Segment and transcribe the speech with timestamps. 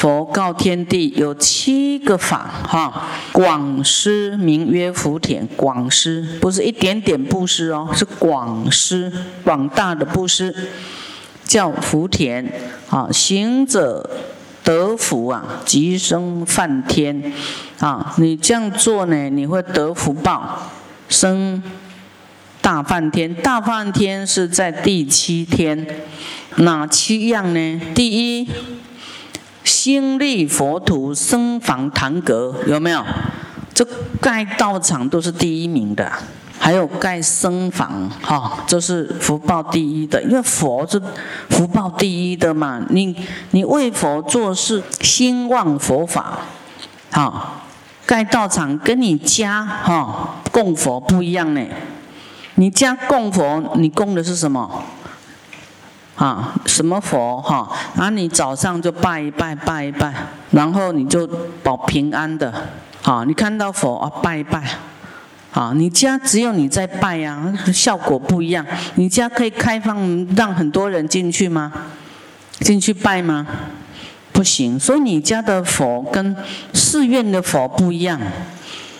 [0.00, 5.46] 佛告天地有七个法，哈，广施名曰福田。
[5.58, 9.12] 广施不是一点点布施哦，是广施，
[9.44, 10.70] 广大的布施，
[11.44, 12.50] 叫福田。
[12.88, 14.08] 啊，行者
[14.64, 17.34] 得福啊，即生梵天。
[17.78, 20.70] 啊，你这样做呢，你会得福报，
[21.10, 21.62] 生
[22.62, 23.34] 大梵天。
[23.34, 25.86] 大梵天是在第七天，
[26.56, 27.80] 哪七样呢？
[27.94, 28.10] 第
[28.40, 28.48] 一。
[29.70, 33.04] 心立佛土，僧房堂阁，有没有？
[33.72, 33.86] 这
[34.20, 36.10] 盖道场都是第一名的，
[36.58, 41.00] 还有盖僧房，哈，这是福报第一的，因为佛是
[41.48, 42.82] 福报第一的嘛。
[42.90, 43.14] 你
[43.52, 46.40] 你为佛做事，兴旺佛法，
[47.12, 47.62] 好，
[48.04, 51.64] 盖道场跟你家哈供佛不一样呢。
[52.56, 54.82] 你家供佛，你供的是什么？
[56.20, 57.66] 啊，什么佛哈？
[57.96, 60.12] 啊你早上就拜一拜，拜一拜，
[60.50, 61.26] 然后你就
[61.62, 62.52] 保平安的。
[63.02, 64.62] 啊，你看到佛啊，拜一拜。
[65.54, 68.64] 啊，你家只有你在拜呀，效果不一样。
[68.96, 69.96] 你家可以开放
[70.36, 71.72] 让很多人进去吗？
[72.60, 73.46] 进去拜吗？
[74.30, 74.78] 不行。
[74.78, 76.36] 所以你家的佛跟
[76.74, 78.20] 寺院的佛不一样。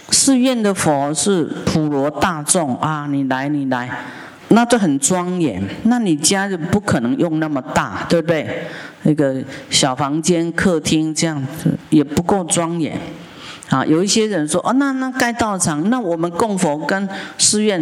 [0.08, 3.90] 寺院的佛是普罗大众啊，你来，你来。
[4.52, 8.64] 那就很庄严，那你家就不可能用那么大，对不对？
[9.04, 9.36] 那个
[9.70, 12.98] 小房间、客厅这样子也不够庄严。
[13.68, 17.80] 啊，有一些人说，哦，那那盖道场，那我们供佛跟寺院，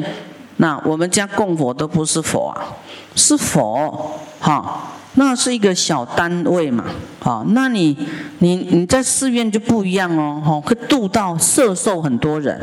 [0.58, 2.76] 那我们家供佛都不是佛啊，
[3.14, 6.84] 是佛，哈，那是一个小单位嘛，
[7.20, 7.96] 啊，那你
[8.40, 12.60] 你你在寺院就不一样哦，哈，会度到摄受很多人，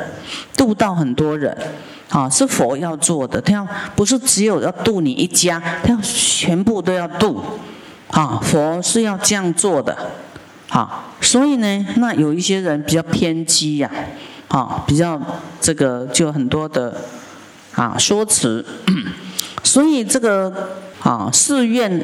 [0.55, 1.57] 度到很多人。
[2.09, 7.43] 啊，是佛要做的，他要不是只有要度你一家，他要全部都要度。
[8.11, 9.97] 啊，佛是要这样做的。
[10.69, 13.91] 好，所以呢，那有一些人比较偏激呀，
[14.47, 15.19] 啊，比较
[15.59, 16.95] 这个就很多的
[17.73, 18.65] 啊说辞。
[19.63, 20.69] 所以这个
[21.01, 21.99] 啊寺院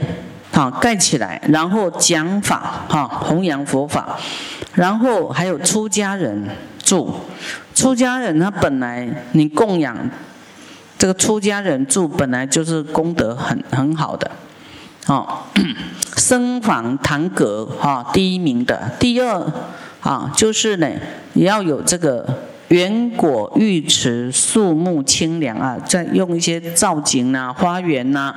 [0.51, 4.17] 啊盖起来，然后讲法哈，弘扬佛法，
[4.73, 6.49] 然后还有出家人
[6.83, 7.15] 住。
[7.81, 9.97] 出家人他本来你供养
[10.99, 14.29] 这个出家人住本来就是功德很很好的，
[15.07, 15.39] 哦，
[16.15, 19.51] 僧房堂阁哈第一名的，第二
[20.01, 20.87] 啊就是呢
[21.33, 22.23] 也要有这个
[22.67, 28.31] 园果浴池树木清凉啊，再用一些造景啊花园呐，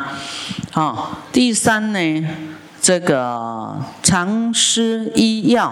[0.73, 2.29] 啊第三呢
[2.81, 5.71] 这个常施医药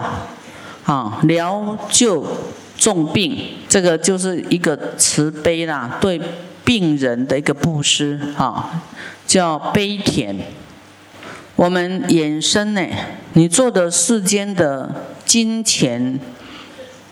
[0.85, 2.23] 啊疗救。
[2.83, 3.37] 重病，
[3.69, 6.19] 这个就是一个慈悲啦，对
[6.65, 8.83] 病人的一个布施啊，
[9.25, 10.37] 叫悲田。
[11.55, 12.85] 我们衍生呢，
[13.35, 16.19] 你做的世间的金钱、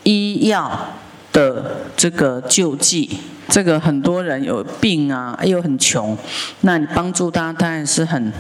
[0.04, 0.90] 医药
[1.32, 6.18] 的这个救济，这个很多人有病啊，又很穷，
[6.62, 8.34] 那你帮助他，当然是很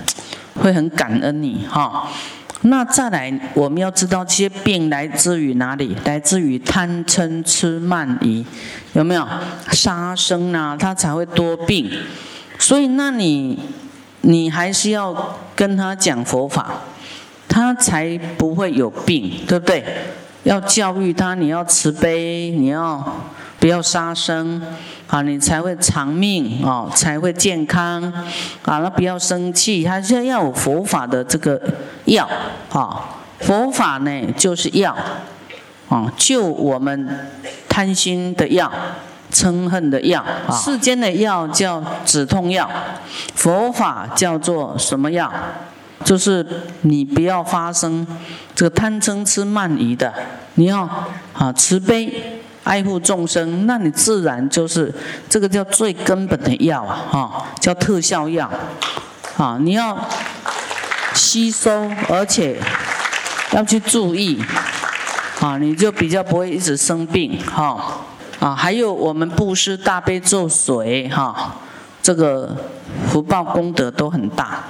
[0.61, 2.09] 会很感恩你哈。
[2.63, 5.95] 那再来，我们要知道这些病来自于哪里？
[6.05, 8.45] 来自于贪嗔痴慢疑，
[8.93, 9.27] 有没有
[9.71, 10.77] 杀生啊？
[10.79, 11.89] 他才会多病。
[12.59, 13.59] 所以，那你
[14.21, 16.81] 你还是要跟他讲佛法，
[17.47, 19.83] 他才不会有病，对不对？
[20.43, 23.25] 要教育他，你要慈悲，你要
[23.59, 24.61] 不要杀生。
[25.11, 28.01] 啊，你才会长命哦，才会健康
[28.63, 28.79] 啊！
[28.79, 31.61] 那不要生气，还是要有佛法的这个
[32.05, 32.25] 药
[32.71, 33.17] 啊。
[33.41, 34.95] 佛法呢，就是药
[35.89, 37.27] 啊，救我们
[37.67, 38.71] 贪心的药、
[39.33, 40.25] 嗔恨的药。
[40.49, 42.69] 世间的药叫止痛药，
[43.35, 45.29] 佛法叫做什么药？
[46.05, 46.45] 就是
[46.83, 48.07] 你不要发生
[48.55, 50.13] 这个贪嗔痴慢疑的，
[50.53, 50.87] 你要
[51.33, 52.39] 啊慈悲。
[52.63, 54.93] 爱护众生，那你自然就是
[55.27, 58.49] 这个叫最根本的药啊，哈，叫特效药，
[59.35, 59.97] 啊，你要
[61.15, 62.57] 吸收，而且
[63.51, 64.39] 要去注意，
[65.39, 68.05] 啊，你就比较不会一直生病，哈，
[68.39, 71.55] 啊，还有我们布施大悲咒水，哈，
[72.03, 72.55] 这个
[73.07, 74.65] 福报功德都很大，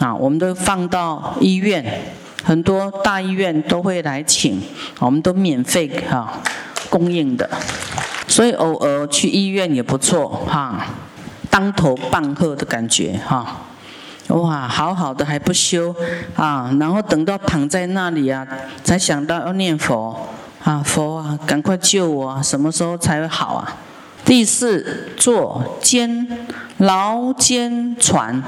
[0.00, 2.12] 啊，我们都放到医院，
[2.42, 4.60] 很多大医院都会来请，
[4.98, 6.40] 我们都免费，哈。
[6.88, 7.48] 供应的，
[8.26, 10.86] 所以偶尔去医院也不错哈，
[11.50, 13.62] 当头棒喝的感觉哈，
[14.28, 15.94] 哇，好好的还不修
[16.34, 18.46] 啊，然后等到躺在那里啊，
[18.82, 20.28] 才想到要念佛
[20.64, 23.76] 啊，佛啊，赶快救我啊，什么时候才会好啊？
[24.24, 26.26] 第四，坐肩
[26.78, 28.42] 劳肩船，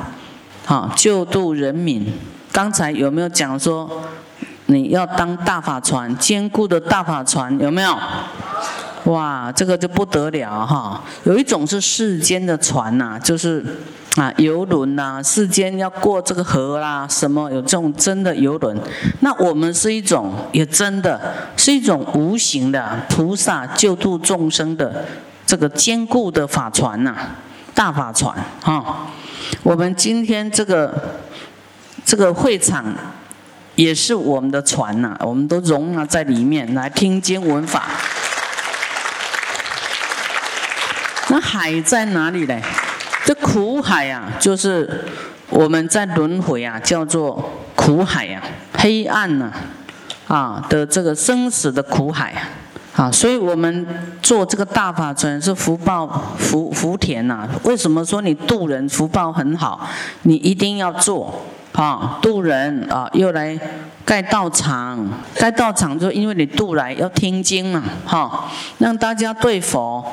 [0.67, 2.12] 啊，救度人民。
[2.50, 3.88] 刚才有没有讲说
[4.70, 7.99] 你要当大法船，坚固的大法船有没有？
[9.05, 11.03] 哇，这个就不得了哈！
[11.25, 13.65] 有一种是世间的船呐，就是
[14.17, 18.76] 啊游轮呐，世间要过这个河啦，什么有这种真的游轮？
[19.20, 21.19] 那我们是一种也真的
[21.56, 25.06] 是一种无形的菩萨救度众生的
[25.47, 27.17] 这个坚固的法船呐，
[27.73, 29.06] 大法船哈。
[29.62, 30.93] 我们今天这个
[32.05, 32.85] 这个会场
[33.79, 37.85] 也是我们的船呐，我们都容纳在里面来听经闻法。
[41.29, 42.61] 那海在哪里呢？
[43.25, 45.05] 这苦海呀，就是
[45.49, 48.43] 我们在轮回啊，叫做苦海呀，
[48.75, 49.53] 黑暗呐，
[50.27, 52.35] 啊的这个生死的苦海
[52.97, 53.87] 啊，所以我们
[54.21, 57.49] 做这个大法船是福报福福田呐。
[57.63, 59.89] 为什么说你渡人福报很好？
[60.23, 61.45] 你一定要做
[61.79, 63.57] 啊，渡人啊，又来
[64.05, 70.05] 盖道场，盖道场就因为你渡来要听经嘛，哈，让大家对佛。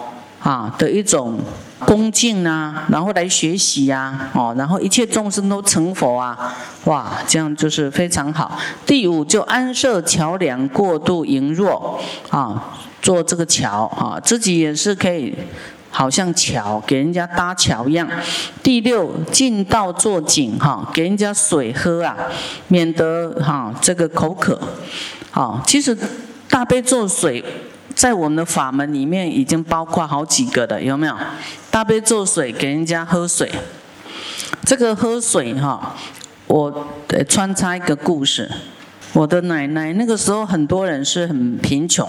[0.46, 1.40] 啊的一种
[1.80, 6.54] 恭敬啊，然后来学习呀，哦，然后一切众生都成佛啊，
[6.84, 8.56] 哇，这样就是非常好。
[8.86, 15.34] 第五就安设桥梁过渡羸弱啊，做这个桥啊，自己也是可以，
[15.96, 18.06] 好像桥给人家搭桥一样。
[18.62, 22.14] 第六进道做井哈，给人家水喝啊，
[22.68, 24.60] 免得哈这个口渴。
[25.32, 25.98] 好，其实
[26.50, 27.42] 大悲咒水。
[27.96, 31.16] 在我们的法门里面，已经包括好几个的，有没有？
[31.72, 33.50] 大悲咒水给人家喝水，
[34.66, 35.96] 这个喝水哈，
[36.48, 36.88] 我
[37.30, 38.52] 穿插一个故事。
[39.14, 42.06] 我的奶奶那个时候很多人是很贫穷，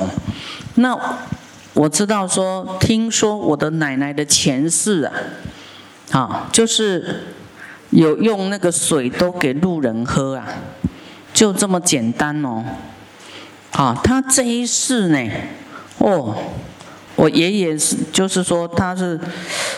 [0.74, 0.98] 那
[1.76, 5.12] 我知道说，听说我的奶奶的前世啊，
[6.10, 7.34] 啊，就是
[7.90, 10.46] 有用那个水都给路人喝啊，
[11.34, 12.64] 就这么简单哦。
[13.72, 15.30] 啊，他这一世呢？
[15.98, 16.34] 哦，
[17.14, 19.20] 我爷爷是，就是说他是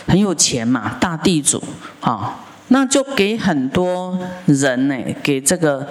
[0.07, 1.61] 很有钱嘛，大地主
[1.99, 5.85] 啊，那就给很多人呢，给这个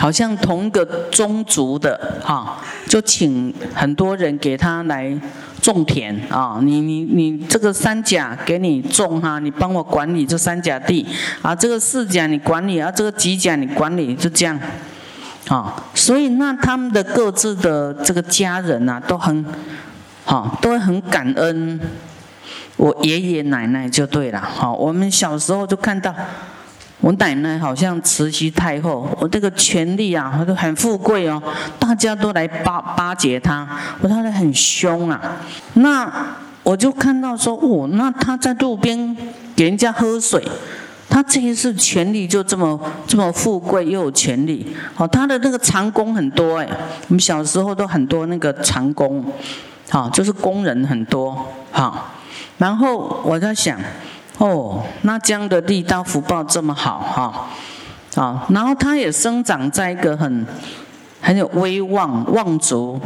[0.00, 0.82] 好像同一个
[1.12, 2.56] 宗族的哈，
[2.88, 5.14] 就请很多人给他来
[5.60, 11.06] 种田啊，你你你这个三甲给你种哈，你帮我管理这三甲地
[11.42, 14.58] 啊，这个四甲你管理啊，这个几甲你管理，就这样。
[15.48, 19.44] 啊，所以那他们的各自的这个家人呐，都很，
[20.24, 21.78] 好，都很感恩
[22.76, 24.40] 我爷爷奶奶就对了。
[24.40, 26.14] 好，我们小时候就看到
[27.00, 31.42] 我奶奶好像慈禧太后，我这个权力啊，都很富贵哦，
[31.78, 33.66] 大家都来巴巴结她，
[34.00, 35.20] 我她很凶啊。
[35.74, 36.10] 那
[36.62, 39.16] 我就看到说，哦，那她在路边
[39.56, 40.42] 给人家喝水。
[41.08, 44.64] 她这一世权力就这么这么富贵又有权力，
[44.96, 46.68] 哦，她的那个长工很多哎，
[47.08, 49.24] 我们小时候都很多那个长工，
[49.88, 51.36] 好，就是工人很多，
[51.72, 52.12] 好，
[52.58, 53.76] 然后我在想，
[54.40, 57.46] 哦，那这样的力道福报这么好哈，
[58.22, 60.46] 啊，然后他也生长在一个很
[61.20, 62.98] 很有威望望族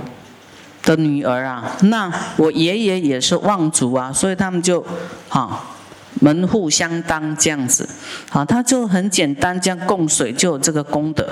[0.84, 4.84] 的女儿啊，那我爷爷也是望族啊，所以他们就
[5.28, 5.73] 好。
[6.24, 7.86] 门户相当这样子，
[8.30, 11.28] 好，他就很简单，这样供水就有这个功德，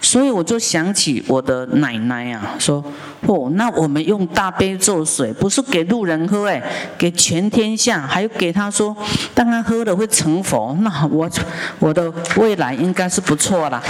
[0.00, 2.84] 所以我就想起我的奶奶啊，说，
[3.22, 6.62] 哦，那我们用大悲咒水，不是给路人喝，哎，
[6.96, 8.96] 给全天下，还有给他说，
[9.34, 11.28] 当他喝了会成佛，那我
[11.80, 13.82] 我的未来应该是不错啦。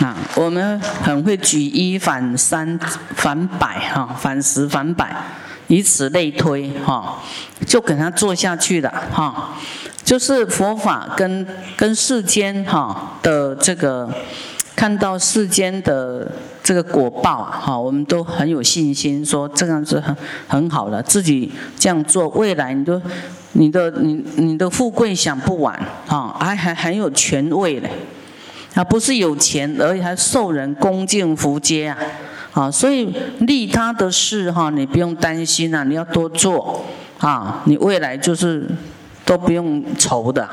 [0.00, 2.80] 啊，我们很会举一反三
[3.14, 5.14] 反百哈，反十反百。
[5.72, 7.18] 以此类推，哈，
[7.66, 9.56] 就给他做下去了，哈，
[10.04, 11.46] 就是佛法跟
[11.78, 14.06] 跟世间哈的这个
[14.76, 16.30] 看到世间的
[16.62, 20.14] 这个果报啊，哈，我们都很有信心，说这样是很
[20.46, 23.00] 很好的，自己这样做，未来你都
[23.52, 25.74] 你的你你的富贵享不完，
[26.06, 27.90] 啊，还还很有权位嘞，
[28.74, 31.96] 啊，不是有钱，而且还受人恭敬服接啊。
[32.52, 36.84] 啊，所以利他的事哈，你不用担心啊，你要多做
[37.18, 38.68] 啊，你未来就是
[39.24, 40.48] 都不用愁的。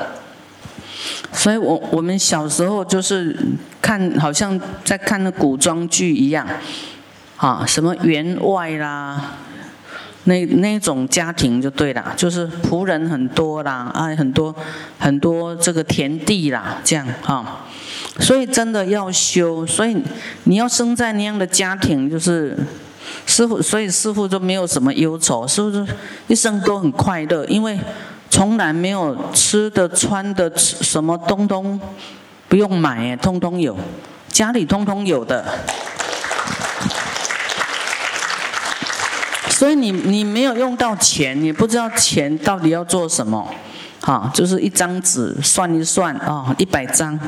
[1.34, 3.38] 所以我我们小时候就是
[3.82, 6.48] 看，好像在看那古装剧一样，
[7.38, 9.36] 啊，什么员外啦，
[10.24, 14.56] 那那种家庭就对了，就是仆人很多啦，啊，很多
[14.98, 17.66] 很多这个田地啦，这样哈。
[18.20, 19.98] 所以真的要修，所以
[20.44, 22.58] 你要生在那样的家庭，就是
[23.26, 25.86] 师傅，所以师傅就没有什么忧愁，是不是？
[26.28, 27.80] 一生都很快乐，因为
[28.30, 31.80] 从来没有吃的、穿的、什么东东
[32.48, 33.76] 不用买，通通有。
[34.28, 35.44] 家里通通有的。
[39.50, 43.46] 所以你你没有用到钱，你不知道钱到底要做什么，
[44.02, 47.20] 哈，就是一张纸算一算啊，一百张，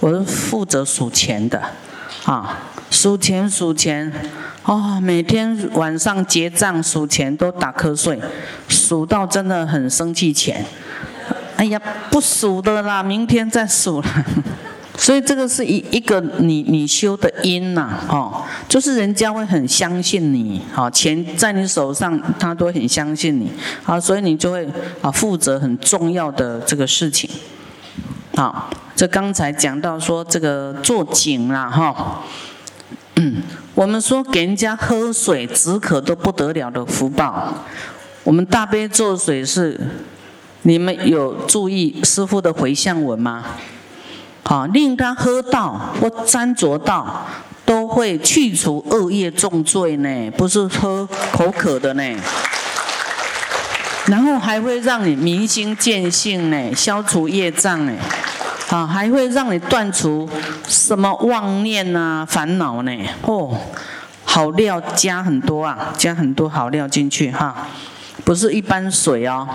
[0.00, 1.60] 我是负责数钱的，
[2.24, 2.58] 啊，
[2.90, 4.12] 数钱数钱，
[4.64, 8.20] 哦，每天晚上结账数钱都打瞌睡，
[8.68, 10.64] 数到真的很生气钱，
[11.56, 14.08] 哎呀，不数的啦，明天再数了。
[15.00, 23.50] 所以这个是一一个你你修的因呐，哦，就是人家会很相信你，哦，钱在你手上，他都很相信你，
[23.86, 24.68] 啊，所以你就会
[25.00, 27.30] 啊负责很重要的这个事情，
[28.36, 32.20] 好，这刚才讲到说这个做井啦，哈，
[33.16, 33.36] 嗯，
[33.74, 37.64] 我们说给人家喝水止渴都不得了的福报，
[38.22, 39.80] 我们大悲咒水是，
[40.64, 43.46] 你们有注意师父的回向文吗？
[44.44, 47.26] 啊，令他喝到或沾着到，
[47.64, 52.02] 都会去除恶业重罪呢，不是喝口渴的呢。
[54.06, 57.92] 然后还会让你明心见性呢，消除业障呢。
[58.70, 60.28] 啊，还会让你断除
[60.66, 62.92] 什么妄念啊、烦恼呢？
[63.22, 63.56] 哦，
[64.24, 67.66] 好料加很多啊，加很多好料进去哈，
[68.24, 69.48] 不是一般水哦。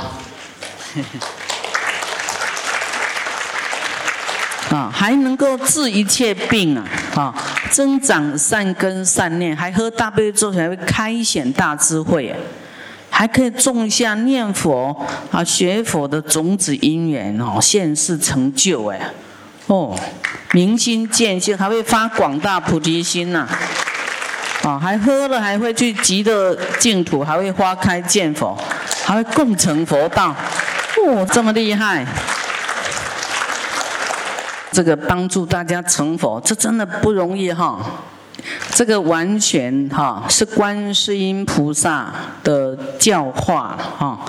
[4.75, 6.83] 啊，还能够治一切病啊！
[7.15, 7.33] 啊，
[7.71, 12.35] 增长善根善念，还喝大悲咒才会开显大智慧，
[13.09, 14.93] 还可以种下念佛
[15.31, 18.99] 啊、学佛的种子因缘哦，现世成就哎，
[19.67, 19.97] 哦，
[20.51, 23.47] 明心见性，还会发广大菩提心呐！
[24.63, 28.57] 啊，还喝了还会去极乐净土，还会花开见佛，
[29.05, 30.35] 还会共成佛道，
[31.07, 32.05] 哦，这么厉害！
[34.75, 37.79] 这个帮助大家成佛，这真的不容易哈。
[38.71, 42.13] 这个完全哈是观世音菩萨
[42.43, 44.19] 的教化哈。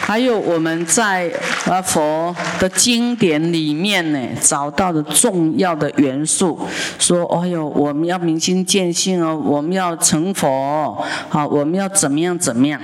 [0.00, 1.32] 还有我们在
[1.64, 6.60] 啊佛的经典里面呢找到的重要的元素，
[6.98, 12.78] 说哦哟，我们要明心见性哦，我们要成佛，好，我们要怎么样怎么样。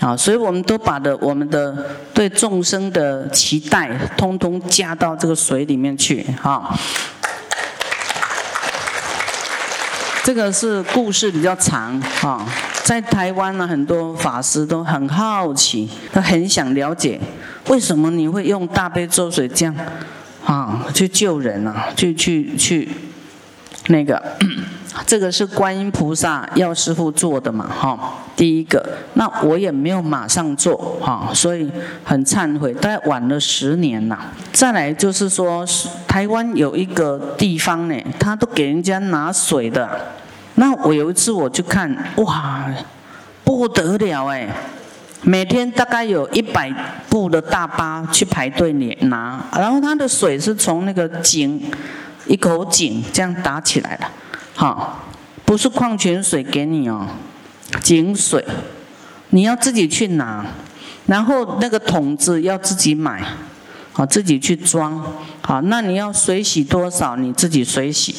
[0.00, 1.74] 啊，所以我们都把的我们的
[2.12, 6.78] 对众生的期待，通通加到这个水里面去，哈。
[10.22, 12.44] 这个是故事比较长，哈，
[12.82, 17.18] 在台湾呢，很多法师都很好奇，他很想了解，
[17.68, 19.74] 为什么你会用大悲咒水这样，
[20.44, 22.88] 啊，去救人啊，去去去，
[23.86, 24.20] 那个。
[25.04, 27.98] 这个是观音菩萨要师傅做的嘛，哈，
[28.34, 28.84] 第一个，
[29.14, 31.70] 那我也没有马上做，哈，所以
[32.04, 34.18] 很忏悔，大概晚了十年呐。
[34.52, 35.64] 再来就是说，
[36.06, 39.88] 台湾有一个地方呢，他都给人家拿水的，
[40.54, 42.64] 那我有一次我去看，哇，
[43.44, 44.48] 不得了哎，
[45.22, 46.72] 每天大概有一百
[47.10, 48.72] 部的大巴去排队
[49.02, 51.60] 拿，然后他的水是从那个井，
[52.26, 54.06] 一口井这样打起来的。
[54.58, 55.04] 好，
[55.44, 57.06] 不是矿泉水给你哦，
[57.82, 58.42] 井水，
[59.28, 60.46] 你要自己去拿，
[61.04, 63.22] 然后那个桶子要自己买，
[63.92, 65.04] 好自己去装，
[65.42, 68.14] 好，那你要水洗多少，你自己水洗。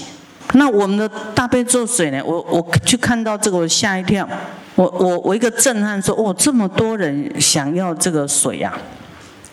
[0.54, 2.22] 那我们的大杯做水呢？
[2.24, 4.30] 我我去看到这个，我吓一跳，
[4.76, 8.72] 我我我一个震撼，说哦，这么多人想要这个水呀，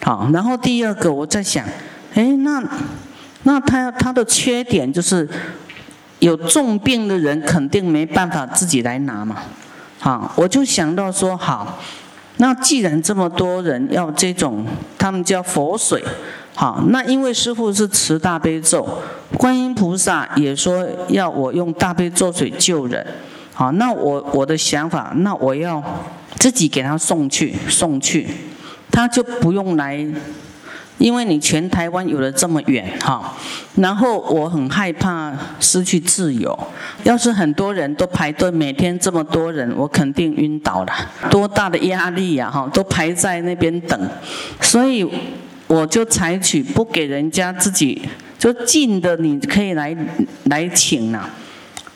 [0.03, 1.65] 好，然后第二个我在想，
[2.13, 2.63] 哎，那
[3.45, 5.27] 那它它的缺点就是。
[6.25, 9.37] 有重病的人肯定没办法自己来拿嘛，
[9.99, 11.79] 好，我就想到说好，
[12.39, 14.65] 那既然这么多人要这种，
[14.97, 16.03] 他们叫佛水，
[16.55, 18.89] 好，那因为师父是持大悲咒，
[19.37, 23.07] 观音菩萨也说要我用大悲咒水救人，
[23.53, 25.83] 好，那我我的想法，那我要
[26.39, 28.27] 自己给他送去送去，
[28.91, 30.03] 他就不用来。
[30.99, 33.35] 因为你全台湾有了这么远哈，
[33.77, 36.57] 然后我很害怕失去自由。
[37.03, 40.93] 要是很多人都排队，每天这么多人，我肯定晕倒了。
[41.31, 44.09] 多大的压力呀哈，都排在那边等，
[44.61, 45.07] 所以
[45.67, 48.01] 我就采取不给人家自己
[48.39, 49.95] 就近的，你可以来
[50.45, 51.29] 来请呐。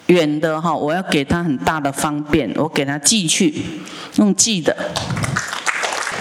[0.06, 3.54] 远的哈，我要给他很大的方便，我给他寄去，
[4.16, 4.74] 用寄的。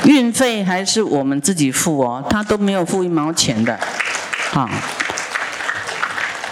[0.08, 3.78] 运费还是我们自己付哦，他都没有付一毛钱的，
[4.54, 4.70] 啊。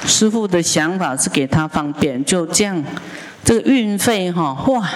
[0.06, 2.84] 师傅的想法是给他方便，就这样，
[3.44, 4.88] 这个运费哈，哇，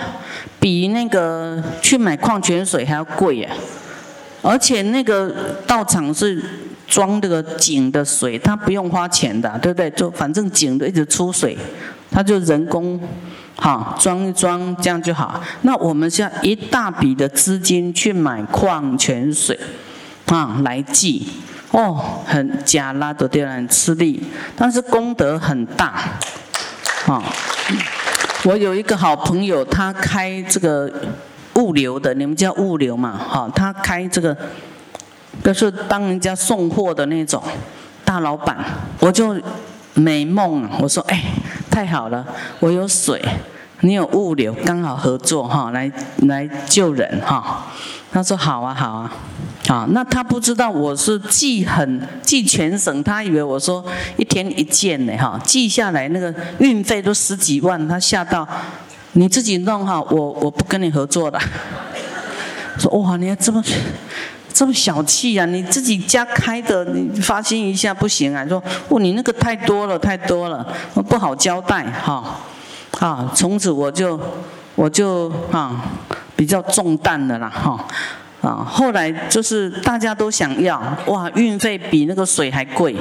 [0.60, 3.50] 比那个去买矿泉水还要贵呀，
[4.44, 5.34] 而且那个
[5.66, 6.44] 道场是
[6.88, 9.90] 装这个井的水，他不用花钱的，对不对？
[9.92, 11.58] 就反正井的一直出水，
[12.12, 13.00] 他就人工，
[13.62, 15.42] 好，装一装这样就好。
[15.64, 19.60] 那我们现在一大笔的资金去买矿泉水，
[20.28, 21.28] 啊，来寄，
[21.72, 24.24] 哦，很假拉的对很吃力，
[24.56, 26.02] 但是功德很大，
[27.06, 27.22] 啊。
[28.46, 30.90] 我有一个好朋友，他开这个
[31.56, 33.12] 物流的，你们叫物流嘛？
[33.18, 34.36] 哈，他开这个，
[35.44, 37.44] 就是当人家送货的那种
[38.06, 38.58] 大老板。
[39.02, 39.36] 我就
[40.00, 41.22] 美梦啊，我说哎，
[41.70, 42.26] 太好了，
[42.60, 43.22] 我有水，
[43.82, 45.92] 你有物流，刚好合作哈，来
[46.28, 47.68] 来救人哈。
[48.12, 49.14] 他说好啊，好啊。
[49.68, 53.86] 啊，那他不知道我是寄很寄全省，他以为我说
[54.18, 58.48] 一天一件呢，哈，寄下来那个运费都十几万，他吓到，
[59.12, 61.40] 你自己弄哈，我我不跟你合作的。
[62.80, 63.62] 说哇，你要这么
[64.60, 65.46] 这么小气啊？
[65.46, 68.46] 你自己家开的，你发心一下不行啊？
[68.46, 70.68] 说哦，你那个太多了，太多了，
[71.08, 72.22] 不好交代哈。
[73.00, 74.20] 啊，从此我就
[74.76, 75.82] 我就啊
[76.36, 77.88] 比较重担的啦哈。
[78.42, 82.94] 啊，后来就是大家都想要，哇，运费比那个水还贵，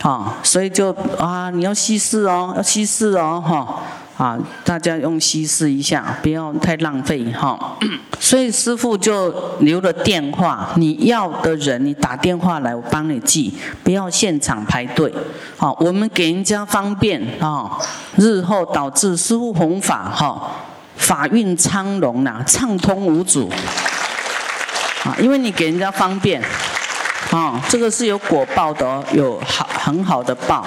[0.00, 3.82] 啊，所以就啊，你要稀释哦，要稀释哦，哈，
[4.18, 7.78] 啊，大家用稀释一下，不要太浪费，哈。
[8.20, 15.10] 所以师傅就留了电话，你要的人你打电话来，我帮你寄，不要现场排队，
[15.56, 17.78] 好，我们给人家方便啊，
[18.16, 20.50] 日后导致师傅弘法哈，
[20.96, 23.48] 法运昌隆呐，畅通无阻。
[25.04, 26.42] 啊，因为你给人家方便，
[27.30, 30.66] 啊，这个是有果报的，有好很好的报，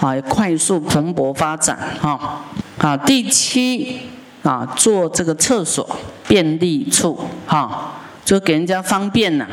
[0.00, 2.40] 啊，快速蓬勃发展，哈，
[2.78, 4.00] 啊，第七
[4.42, 5.88] 啊，做这个厕所
[6.26, 9.46] 便利处，哈，就给人家方便呐。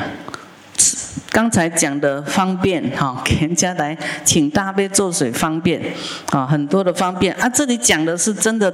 [1.30, 5.82] 刚才讲的方便，哈，给人家来请大杯做水方便，
[6.30, 8.72] 啊，很多的方便啊，这里讲的是真的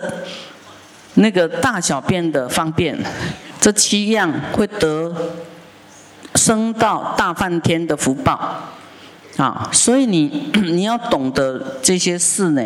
[1.14, 2.96] 那个大小便的方便。
[3.60, 5.14] 这七样会得
[6.34, 8.72] 升到大梵天的福报
[9.36, 12.62] 啊，所以你 你要懂得这些事呢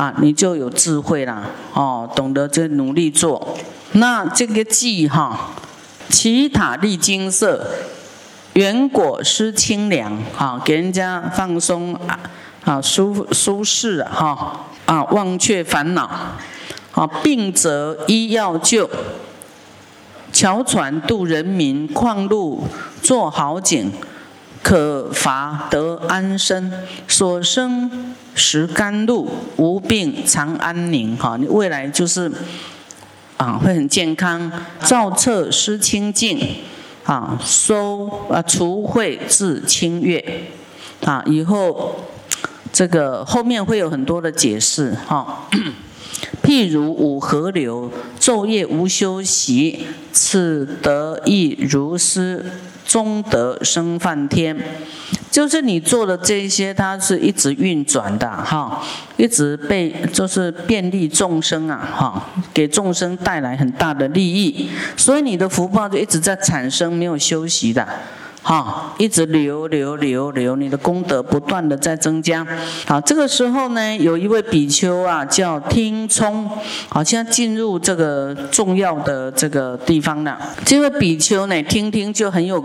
[0.00, 1.42] 啊，你就有智慧啦
[1.74, 3.54] 哦，懂得就努力做。
[3.92, 5.50] 那这个记哈，
[6.08, 7.66] 奇塔利金色，
[8.54, 11.94] 圆果施清凉啊，给人家放松
[12.64, 16.10] 啊舒舒适哈啊忘却烦恼
[16.92, 18.88] 啊，病则医药救。
[20.32, 22.64] 桥船渡人民，矿路
[23.02, 23.92] 做好景，
[24.62, 26.72] 可伐得安身。
[27.06, 31.16] 所生食甘露，无病常安宁。
[31.16, 32.30] 哈，你未来就是
[33.36, 34.50] 啊，会很健康。
[34.80, 36.38] 造册施清净，
[37.04, 40.42] 啊，收啊除秽自清月。
[41.04, 41.96] 啊，以后
[42.72, 44.94] 这个后面会有很多的解释。
[45.06, 45.48] 哈。
[46.42, 52.44] 譬如五河流，昼夜无休息，此得亦如斯，
[52.86, 54.56] 终得生梵天。
[55.30, 58.82] 就是你做的这些，它是一直运转的，哈，
[59.16, 67.86] 一直被就是便利众生啊，哈，给众生带来很大的利益，所以你的福报就一直在产生，没有休息的。
[68.42, 72.46] 哈，一直流流流流，你的功德不断的在增加。
[72.86, 76.50] 好，这个时候呢，有一位比丘啊，叫听聪。
[76.88, 80.38] 好，现在进入这个重要的这个地方了。
[80.64, 82.64] 这位比丘呢，听听就很有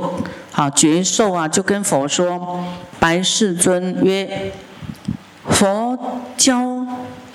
[0.53, 2.63] 啊觉受啊，就跟佛说
[2.97, 4.53] ：“白世尊曰，
[5.49, 5.97] 佛
[6.37, 6.85] 教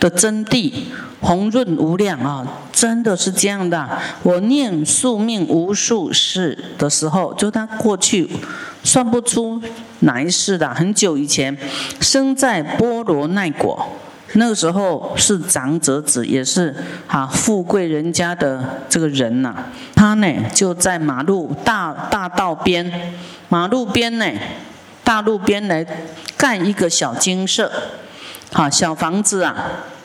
[0.01, 0.73] 的真谛。”
[1.21, 3.87] 红润无量啊，真的是这样的。
[4.23, 8.27] 我念宿命无数世的时候，就他过去
[8.83, 9.61] 算不出
[9.99, 11.55] 哪一世的，很久以前
[12.01, 13.87] 生在波罗奈国，
[14.33, 16.75] 那个时候是长者子，也是
[17.07, 19.55] 哈富贵人家的这个人呐。
[19.95, 22.91] 他呢就在马路大大道边，
[23.51, 24.27] 马路边呢
[25.05, 25.87] 大路边来
[26.39, 27.71] 干一个小精舍，
[28.53, 29.57] 好小房子啊。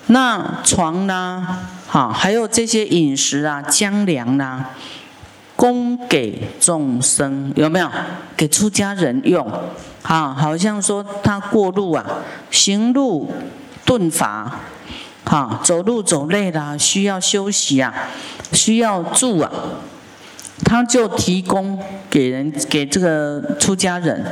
[0.08, 4.70] 那床啦，好，还有这些饮食啊、姜粮啦，
[5.56, 7.90] 供给众生有没有？
[8.38, 9.52] 给出家人用，
[10.04, 12.06] 啊，好像说他过路啊，
[12.52, 13.32] 行路
[13.84, 14.60] 顿乏，
[15.24, 17.92] 哈，走路走累了，需要休息啊，
[18.52, 19.52] 需要住啊，
[20.64, 21.80] 他就提供
[22.12, 24.24] 给人给这个出家人，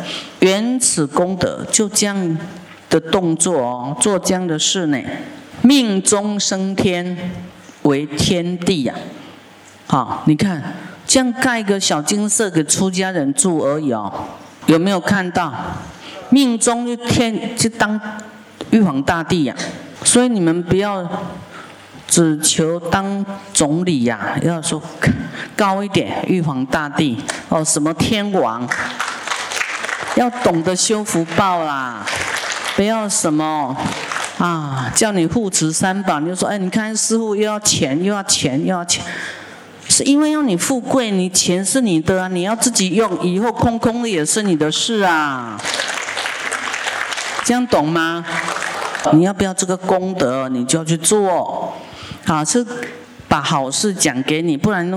[0.42, 2.38] 原此功德，就这样
[2.94, 5.02] 的动作哦，做这样的事呢。
[5.64, 7.32] 命中升天
[7.82, 8.94] 为天地呀，
[9.88, 10.62] 好，你看
[11.08, 14.14] 这样盖一个小金色给出家人住而已哦，
[14.68, 15.52] 有没有看到？
[16.30, 18.00] 命中就天就当
[18.70, 19.56] 玉皇大帝呀，
[20.04, 21.08] 所以你们不要
[22.08, 24.80] 只求当总理呀，要说
[25.56, 27.18] 高一点，玉皇大帝
[27.50, 28.68] 哦，什么天王，
[30.16, 32.06] 要懂得修福报啦，
[32.76, 33.76] 不要什么
[34.40, 39.06] 啊，叫你护持三宝，你就说哎，你看师傅又要钱又要钱又要钱，
[39.88, 45.60] 是因为要你富贵，你钱是你的啊，你要自己用，以后空空的也是你的事啊。
[47.46, 48.26] 这样懂吗？
[49.12, 51.74] 你要不要这个功德，你就要去做。
[52.26, 52.66] 啊，是
[53.28, 54.90] 把好事讲给你，不然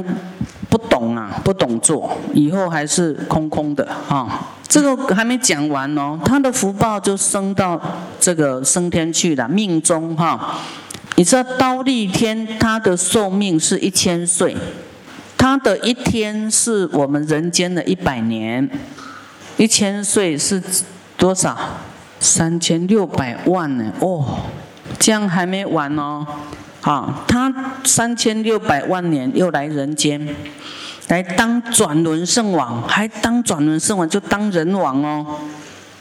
[0.70, 4.48] 不懂啊，不懂做，以后还是空空的啊。
[4.68, 7.80] 这个还没讲完哦，他的福报就升到
[8.20, 10.58] 这个升天去了，命中哈。
[11.16, 14.54] 你知道刀立天他的寿命是一千岁，
[15.38, 18.68] 他的一天是我们人间的一百年，
[19.56, 20.62] 一千岁是
[21.16, 21.56] 多少？
[22.18, 23.92] 三千六百万呢？
[24.00, 24.40] 哦，
[24.98, 26.26] 这样还没完哦。
[26.80, 27.52] 好，他
[27.84, 30.34] 三千六百万年又来人间，
[31.08, 35.40] 来当转轮圣王，还当转轮圣王就当人王哦。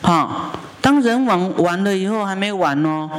[0.01, 3.09] 哈，当人王完了以后还没完哦，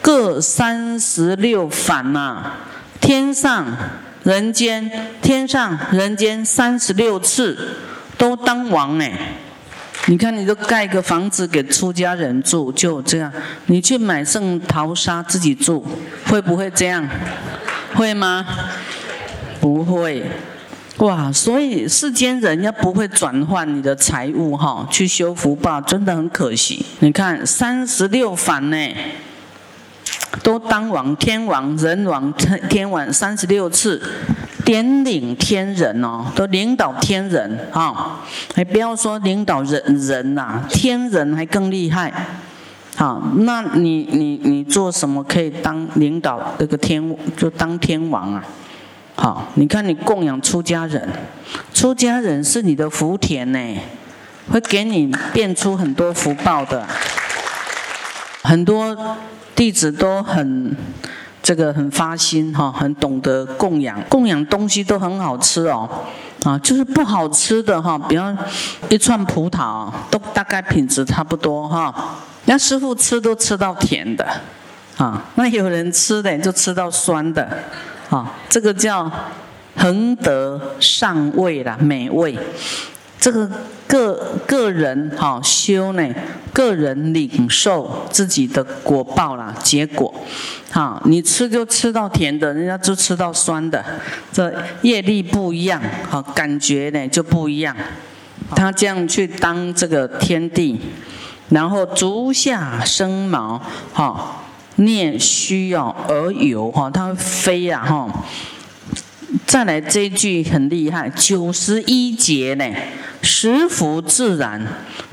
[0.00, 2.52] 各三十六反呐，
[3.00, 3.64] 天上
[4.24, 7.76] 人间，天上人间三十六次
[8.16, 9.12] 都当王哎。
[10.06, 13.32] 你看，你都盖个房子给出家人住，就这样。
[13.66, 15.86] 你去买圣淘沙自己住，
[16.26, 17.08] 会不会这样？
[17.94, 18.44] 会吗？
[19.60, 20.28] 不会。
[20.98, 26.84] 哇，所以世间人要不会转换你的财物哈，去修福报，真的很可惜。
[27.00, 28.76] 你看三十六凡呢，
[30.42, 34.00] 都当王、天王、人王、天天王三十六次。
[34.64, 38.20] 点领天人哦，都领导天人啊！
[38.54, 42.12] 还不要说领导人人呐，天人还更厉害。
[42.94, 47.02] 好，那你你你做什么可以当领导这个天
[47.36, 48.44] 就当天王啊？
[49.22, 51.08] 好，你看你供养出家人，
[51.72, 53.80] 出家人是你的福田呢，
[54.50, 56.84] 会给你变出很多福报的。
[58.42, 59.16] 很多
[59.54, 60.76] 弟子都很。
[61.40, 65.88] 这个很发心哈，很懂得供养，供养东西都很好吃哦，
[66.44, 68.36] 啊，就是不好吃的哈，比方
[68.88, 71.92] 一串葡萄都大概品质差不多哈，
[72.44, 74.24] 那师傅吃都吃到甜的，
[74.96, 77.58] 啊，那有人吃的就吃到酸的，
[78.12, 79.10] 啊，这个叫
[79.74, 82.38] 恒德上位啦，美味。
[83.18, 83.48] 这个
[83.86, 86.06] 个个人哈修呢，
[86.52, 90.12] 个人领受自己的果报啦，结果，
[90.70, 93.82] 哈，你吃就吃到甜的，人家就吃到酸的，
[94.30, 97.74] 这业力不一样，哈，感觉呢就不一样。
[98.54, 100.78] 他这样去当这个天地，
[101.48, 103.58] 然后足下生毛，
[103.94, 104.41] 哈，
[104.76, 108.24] 念需要而有，哈，它飞呀，哈。
[109.46, 112.64] 再来这一句很厉害，九十一节呢。
[113.24, 114.66] 十福自然，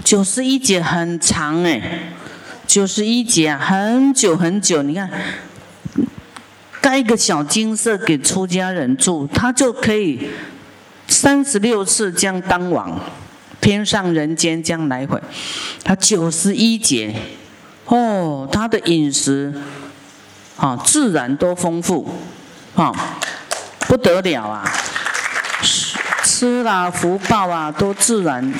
[0.04, 2.14] 九十一节很长哎，
[2.66, 4.82] 九十一节啊，很久很久。
[4.82, 5.10] 你看，
[6.82, 10.28] 盖一个小金色给出家人住，他就可以
[11.08, 13.00] 三十六次将当王，
[13.62, 15.22] 天上人间将来回。
[15.84, 17.14] 他九十一节，
[17.90, 19.54] 哦，他的饮食
[20.58, 22.08] 啊，自然多丰富，
[22.76, 22.94] 啊，
[23.88, 24.64] 不得了啊。
[26.24, 28.54] 吃啦，福报啊，都自然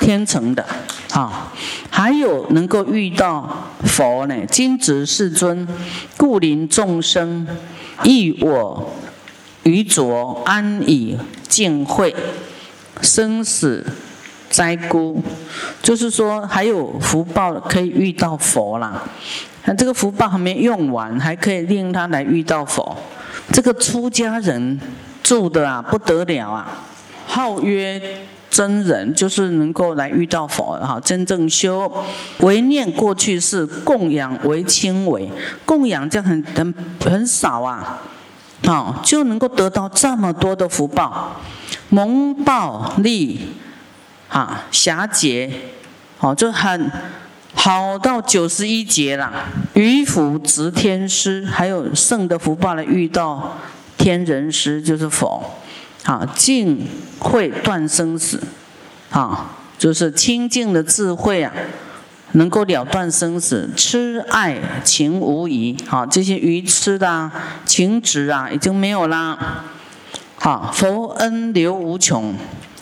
[0.00, 0.66] 天成的，
[1.12, 1.50] 啊，
[1.88, 5.66] 还有能够遇到佛呢，金子世尊，
[6.16, 7.46] 故临众生，
[8.02, 8.92] 益我
[9.62, 11.16] 愚浊安以
[11.48, 12.14] 净慧，
[13.00, 13.86] 生死
[14.52, 15.20] 灾孤，
[15.82, 19.02] 就是说还有福报可以遇到佛啦，
[19.64, 22.96] 那这个福报还没用完，还可以令他来遇到佛，
[23.50, 24.78] 这个出家人。
[25.22, 26.66] 住的啊不得了啊，
[27.28, 28.02] 号曰
[28.50, 31.90] 真人，就是能够来遇到佛哈，真正修。
[32.40, 35.30] 唯念过去世，供养为轻为，
[35.64, 38.02] 供养这样很很很少啊，
[38.66, 41.40] 啊就能够得到这么多的福报，
[41.88, 43.40] 蒙报利
[44.32, 45.48] 啊狭劫，
[46.18, 46.90] 哦就很
[47.54, 49.32] 好到九十一劫了，
[49.74, 53.58] 余福值天师，还有圣的福报来遇到。
[53.98, 55.40] 天人师就是佛，
[56.02, 56.88] 啊净
[57.20, 58.42] 慧断生死，
[59.10, 61.52] 啊就是清净的智慧啊，
[62.32, 67.30] 能够了断生死，痴爱情无疑，好这些愚痴的啊
[67.64, 69.66] 情执啊已经没有啦，
[70.34, 72.34] 好佛恩留无穷，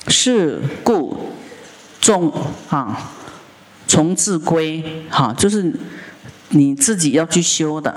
[0.09, 1.33] 是故
[2.01, 2.33] 重
[2.69, 3.13] 啊。
[3.87, 5.75] 从自归，哈，就是
[6.51, 7.93] 你自己要去修的，